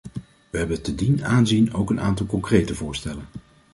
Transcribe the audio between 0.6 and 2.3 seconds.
te dien aanzien ook een aantal